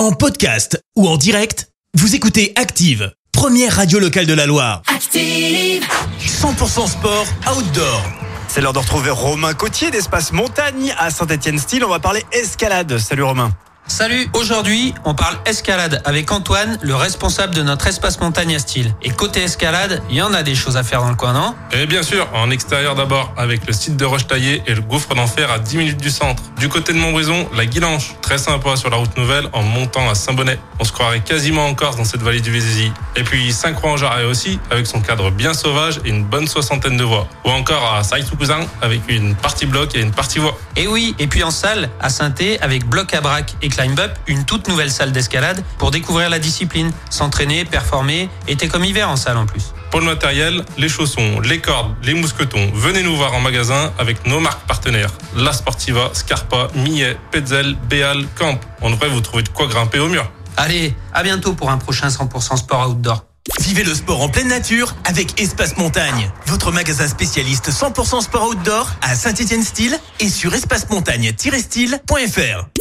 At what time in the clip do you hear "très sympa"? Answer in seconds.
28.22-28.76